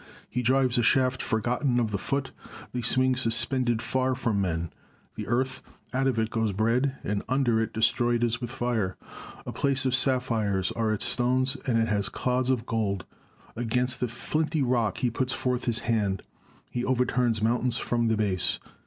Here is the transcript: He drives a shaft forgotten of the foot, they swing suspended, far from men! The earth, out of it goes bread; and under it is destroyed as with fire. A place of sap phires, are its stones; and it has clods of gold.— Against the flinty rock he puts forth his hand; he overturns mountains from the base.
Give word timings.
He 0.27 0.41
drives 0.41 0.79
a 0.79 0.81
shaft 0.81 1.21
forgotten 1.21 1.79
of 1.79 1.91
the 1.91 1.99
foot, 1.99 2.31
they 2.73 2.81
swing 2.81 3.15
suspended, 3.15 3.83
far 3.83 4.15
from 4.15 4.41
men! 4.41 4.73
The 5.13 5.27
earth, 5.27 5.61
out 5.93 6.07
of 6.07 6.17
it 6.17 6.31
goes 6.31 6.53
bread; 6.53 6.95
and 7.03 7.21
under 7.29 7.61
it 7.61 7.67
is 7.69 7.73
destroyed 7.73 8.23
as 8.23 8.41
with 8.41 8.49
fire. 8.49 8.97
A 9.45 9.51
place 9.53 9.85
of 9.85 9.93
sap 9.93 10.23
phires, 10.23 10.71
are 10.71 10.91
its 10.91 11.05
stones; 11.05 11.55
and 11.67 11.77
it 11.77 11.87
has 11.87 12.09
clods 12.09 12.49
of 12.49 12.65
gold.— 12.65 13.05
Against 13.55 13.99
the 13.99 14.07
flinty 14.07 14.63
rock 14.63 14.97
he 14.97 15.11
puts 15.11 15.33
forth 15.33 15.65
his 15.65 15.77
hand; 15.85 16.23
he 16.71 16.83
overturns 16.83 17.43
mountains 17.43 17.77
from 17.77 18.07
the 18.07 18.17
base. 18.17 18.57